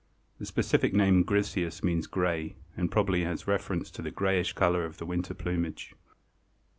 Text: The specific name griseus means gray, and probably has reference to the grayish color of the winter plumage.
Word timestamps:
The 0.39 0.47
specific 0.47 0.95
name 0.95 1.23
griseus 1.23 1.83
means 1.83 2.07
gray, 2.07 2.55
and 2.75 2.89
probably 2.91 3.23
has 3.23 3.45
reference 3.47 3.91
to 3.91 4.01
the 4.01 4.09
grayish 4.09 4.53
color 4.53 4.83
of 4.83 4.97
the 4.97 5.05
winter 5.05 5.35
plumage. 5.35 5.93